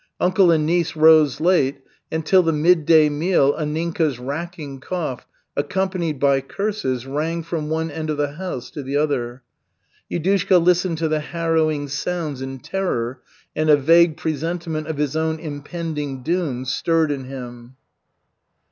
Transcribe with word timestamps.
Uncle 0.19 0.49
and 0.49 0.65
niece 0.65 0.95
rose 0.95 1.39
late 1.39 1.83
and 2.11 2.25
till 2.25 2.41
the 2.41 2.51
midday 2.51 3.07
meal 3.07 3.53
Anninka's 3.53 4.17
racking 4.17 4.79
cough, 4.79 5.27
accompanied 5.55 6.19
by 6.19 6.41
curses, 6.41 7.05
rang 7.05 7.43
from 7.43 7.69
one 7.69 7.91
end 7.91 8.09
of 8.09 8.17
the 8.17 8.31
house 8.33 8.71
to 8.71 8.81
the 8.81 8.97
other. 8.97 9.43
Yudushka 10.11 10.57
listened 10.59 10.97
to 10.97 11.07
the 11.07 11.19
harrowing 11.19 11.87
sounds 11.87 12.41
in 12.41 12.57
terror 12.57 13.21
and 13.55 13.69
a 13.69 13.77
vague 13.77 14.17
presentiment 14.17 14.87
of 14.87 14.97
his 14.97 15.15
own 15.15 15.37
impending 15.39 16.23
doom 16.23 16.65
stirred 16.65 17.11
in 17.11 17.25
him. 17.25 17.75